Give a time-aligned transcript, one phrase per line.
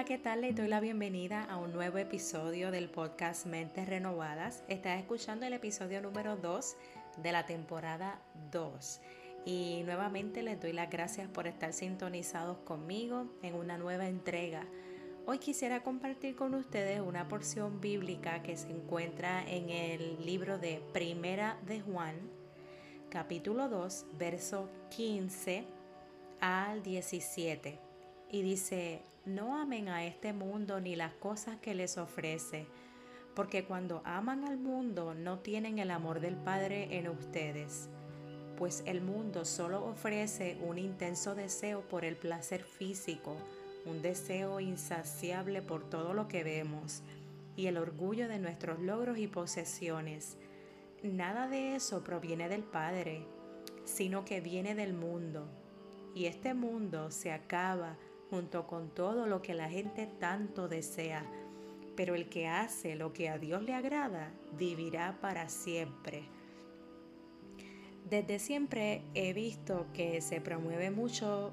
[0.00, 0.40] Hola, ¿qué tal?
[0.40, 4.64] Le doy la bienvenida a un nuevo episodio del podcast Mentes Renovadas.
[4.66, 6.76] Estás escuchando el episodio número 2
[7.22, 8.18] de la temporada
[8.50, 9.00] 2.
[9.44, 14.64] Y nuevamente les doy las gracias por estar sintonizados conmigo en una nueva entrega.
[15.26, 20.82] Hoy quisiera compartir con ustedes una porción bíblica que se encuentra en el libro de
[20.94, 22.14] Primera de Juan,
[23.10, 25.66] capítulo 2, verso 15
[26.40, 27.78] al 17.
[28.32, 29.02] Y dice,
[29.34, 32.66] no amen a este mundo ni las cosas que les ofrece,
[33.34, 37.88] porque cuando aman al mundo no tienen el amor del Padre en ustedes
[38.60, 43.34] pues el mundo solo ofrece un intenso deseo por el placer físico,
[43.86, 47.02] un deseo insaciable por todo lo que vemos
[47.56, 50.36] y el orgullo de nuestros logros y posesiones.
[51.02, 53.26] Nada de eso proviene del Padre,
[53.86, 55.48] sino que viene del mundo.
[56.14, 57.96] Y este mundo se acaba
[58.30, 61.26] junto con todo lo que la gente tanto desea.
[61.96, 66.22] Pero el que hace lo que a Dios le agrada, vivirá para siempre.
[68.08, 71.52] Desde siempre he visto que se promueve mucho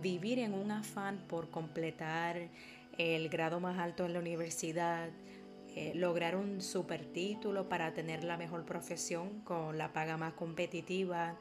[0.00, 2.48] vivir en un afán por completar
[2.98, 5.08] el grado más alto en la universidad,
[5.76, 11.36] eh, lograr un super título para tener la mejor profesión con la paga más competitiva,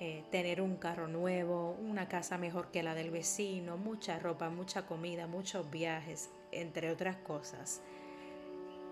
[0.00, 4.86] eh, tener un carro nuevo, una casa mejor que la del vecino, mucha ropa, mucha
[4.86, 7.82] comida, muchos viajes, entre otras cosas.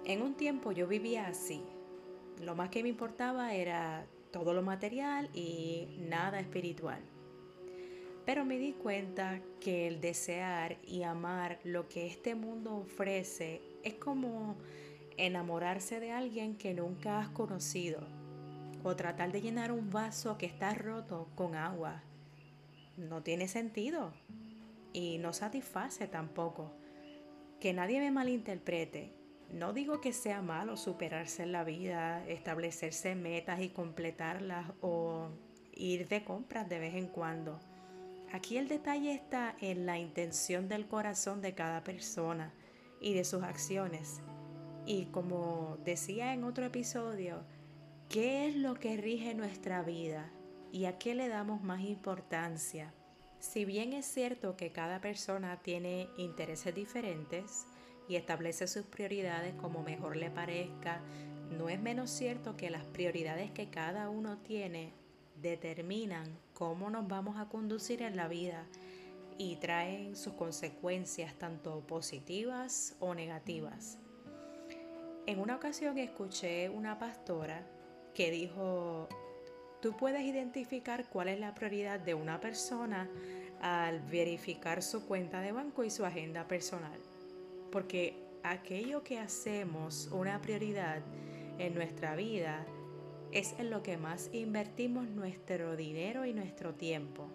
[0.05, 1.63] En un tiempo yo vivía así.
[2.43, 7.01] Lo más que me importaba era todo lo material y nada espiritual.
[8.25, 13.95] Pero me di cuenta que el desear y amar lo que este mundo ofrece es
[13.95, 14.57] como
[15.17, 18.16] enamorarse de alguien que nunca has conocido
[18.87, 22.05] o tratar de llenar un vaso que está roto con agua.
[22.97, 24.13] No tiene sentido
[24.93, 26.73] y no satisface tampoco.
[27.59, 29.13] Que nadie me malinterprete.
[29.53, 35.31] No digo que sea malo superarse en la vida, establecerse metas y completarlas o
[35.73, 37.59] ir de compras de vez en cuando.
[38.33, 42.55] Aquí el detalle está en la intención del corazón de cada persona
[43.01, 44.21] y de sus acciones.
[44.87, 47.45] Y como decía en otro episodio,
[48.09, 50.31] ¿qué es lo que rige nuestra vida
[50.73, 52.93] y a qué le damos más importancia?
[53.39, 57.67] Si bien es cierto que cada persona tiene intereses diferentes,
[58.09, 61.01] y establece sus prioridades como mejor le parezca,
[61.51, 64.93] no es menos cierto que las prioridades que cada uno tiene
[65.41, 68.65] determinan cómo nos vamos a conducir en la vida
[69.39, 73.99] y traen sus consecuencias tanto positivas o negativas.
[75.27, 77.67] En una ocasión escuché una pastora
[78.17, 79.09] que dijo,
[79.81, 83.09] tú puedes identificar cuál es la prioridad de una persona
[83.61, 86.99] al verificar su cuenta de banco y su agenda personal
[87.71, 91.03] porque aquello que hacemos una prioridad
[91.59, 92.65] en nuestra vida
[93.33, 97.29] es en lo que más invertimos nuestro dinero y nuestro tiempo.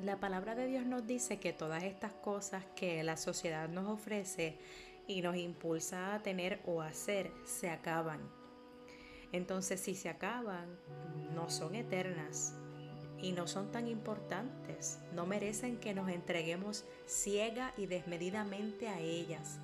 [0.00, 4.58] La palabra de Dios nos dice que todas estas cosas que la sociedad nos ofrece
[5.06, 8.43] y nos impulsa a tener o hacer se acaban.
[9.34, 10.78] Entonces si se acaban,
[11.34, 12.54] no son eternas
[13.20, 19.58] y no son tan importantes, no merecen que nos entreguemos ciega y desmedidamente a ellas.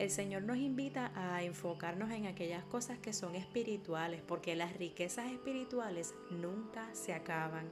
[0.00, 5.30] El Señor nos invita a enfocarnos en aquellas cosas que son espirituales, porque las riquezas
[5.30, 7.70] espirituales nunca se acaban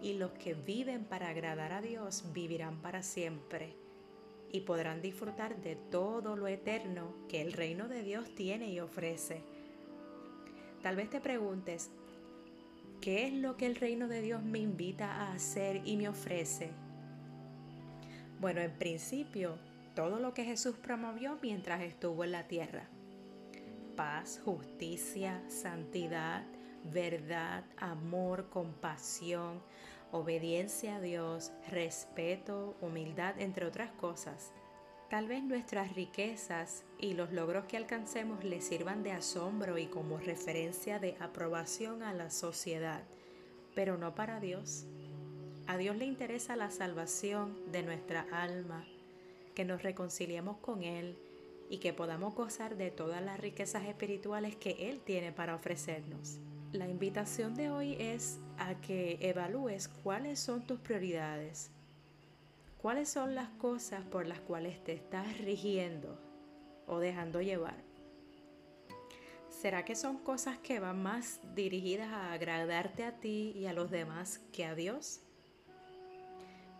[0.00, 3.74] y los que viven para agradar a Dios vivirán para siempre
[4.52, 9.42] y podrán disfrutar de todo lo eterno que el reino de Dios tiene y ofrece.
[10.82, 11.90] Tal vez te preguntes,
[13.02, 16.70] ¿Qué es lo que el reino de Dios me invita a hacer y me ofrece?
[18.38, 19.58] Bueno, en principio,
[19.96, 22.84] todo lo que Jesús promovió mientras estuvo en la tierra.
[23.96, 26.44] Paz, justicia, santidad,
[26.92, 29.60] verdad, amor, compasión,
[30.12, 34.52] obediencia a Dios, respeto, humildad, entre otras cosas.
[35.12, 40.16] Tal vez nuestras riquezas y los logros que alcancemos les sirvan de asombro y como
[40.16, 43.02] referencia de aprobación a la sociedad,
[43.74, 44.86] pero no para Dios.
[45.66, 48.86] A Dios le interesa la salvación de nuestra alma,
[49.54, 51.18] que nos reconciliemos con Él
[51.68, 56.38] y que podamos gozar de todas las riquezas espirituales que Él tiene para ofrecernos.
[56.72, 61.70] La invitación de hoy es a que evalúes cuáles son tus prioridades
[62.82, 66.18] ¿Cuáles son las cosas por las cuales te estás rigiendo
[66.88, 67.76] o dejando llevar?
[69.48, 73.92] ¿Será que son cosas que van más dirigidas a agradarte a ti y a los
[73.92, 75.20] demás que a Dios?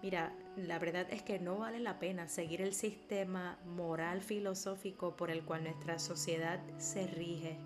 [0.02, 5.30] Mira, la verdad es que no vale la pena seguir el sistema moral filosófico por
[5.30, 7.58] el cual nuestra sociedad se rige.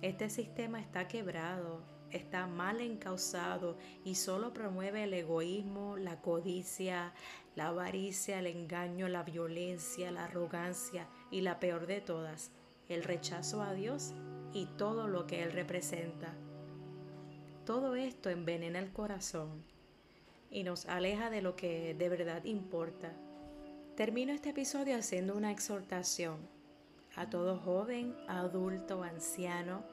[0.00, 7.12] Este sistema está quebrado, está mal encausado y solo promueve el egoísmo, la codicia,
[7.56, 12.50] la avaricia, el engaño, la violencia, la arrogancia y la peor de todas,
[12.88, 14.12] el rechazo a Dios
[14.52, 16.34] y todo lo que Él representa.
[17.64, 19.64] Todo esto envenena el corazón
[20.50, 23.12] y nos aleja de lo que de verdad importa.
[23.96, 26.36] Termino este episodio haciendo una exhortación
[27.14, 29.84] a todo joven, adulto, anciano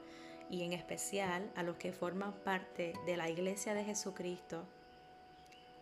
[0.50, 4.64] y en especial a los que forman parte de la Iglesia de Jesucristo,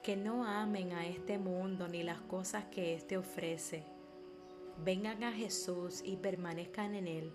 [0.03, 3.85] que no amen a este mundo ni las cosas que éste ofrece.
[4.85, 7.33] Vengan a Jesús y permanezcan en Él,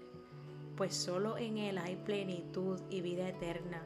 [0.78, 3.84] pues solo en Él hay plenitud y vida eterna.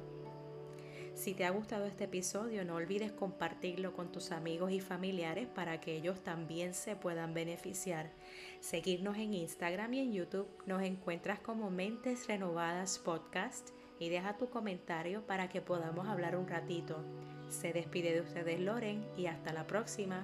[1.17, 5.81] Si te ha gustado este episodio, no olvides compartirlo con tus amigos y familiares para
[5.81, 8.11] que ellos también se puedan beneficiar.
[8.59, 13.69] Seguirnos en Instagram y en YouTube nos encuentras como Mentes Renovadas Podcast
[13.99, 17.03] y deja tu comentario para que podamos hablar un ratito.
[17.49, 20.23] Se despide de ustedes Loren y hasta la próxima.